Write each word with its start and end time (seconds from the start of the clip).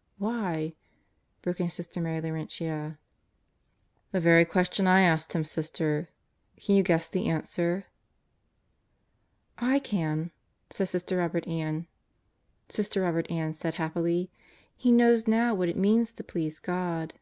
""Why?" 0.18 0.74
broke 1.42 1.58
in 1.58 1.68
Sister 1.68 2.00
Mary 2.00 2.20
Laurentia. 2.20 2.96
"The 4.12 4.20
very 4.20 4.44
question 4.44 4.86
I 4.86 5.00
asked 5.00 5.32
him, 5.32 5.44
Sister. 5.44 6.10
Can 6.54 6.76
you 6.76 6.84
guess 6.84 7.08
the 7.08 7.26
answer?" 7.28 7.86
"I 9.58 9.80
can," 9.80 10.30
Sister 10.70 11.16
Robert 11.16 11.48
Ann 11.48 11.84
said 13.50 13.74
happily. 13.74 14.30
"He 14.76 14.92
knows 14.92 15.26
now 15.26 15.56
what 15.56 15.68
it 15.68 15.76
means 15.76 16.12
to 16.12 16.22
please 16.22 16.60
God." 16.60 17.14